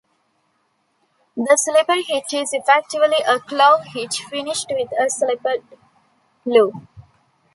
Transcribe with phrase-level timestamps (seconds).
[1.37, 5.63] The slippery hitch is effectively a clove hitch finished with a slipped
[6.43, 6.73] loop.